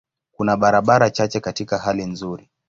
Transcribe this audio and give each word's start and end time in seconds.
Kuna 0.31 0.57
barabara 0.57 1.09
chache 1.09 1.39
katika 1.39 1.77
hali 1.77 2.05
nzuri. 2.05 2.49